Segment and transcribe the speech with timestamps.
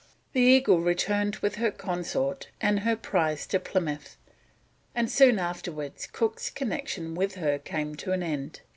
[0.33, 4.17] The Eagle returned with her consort and her prize to Plymouth,
[4.95, 8.61] and soon afterwards Cook's connection with her came to an end.